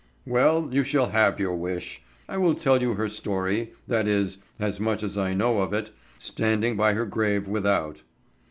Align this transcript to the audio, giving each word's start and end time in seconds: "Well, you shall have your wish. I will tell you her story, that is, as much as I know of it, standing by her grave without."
"Well, 0.25 0.67
you 0.71 0.83
shall 0.83 1.11
have 1.11 1.39
your 1.39 1.55
wish. 1.55 2.01
I 2.27 2.35
will 2.37 2.55
tell 2.55 2.81
you 2.81 2.95
her 2.95 3.07
story, 3.07 3.73
that 3.87 4.07
is, 4.07 4.37
as 4.59 4.79
much 4.79 5.03
as 5.03 5.15
I 5.15 5.35
know 5.35 5.61
of 5.61 5.73
it, 5.73 5.91
standing 6.17 6.75
by 6.75 6.93
her 6.95 7.05
grave 7.05 7.47
without." 7.47 8.01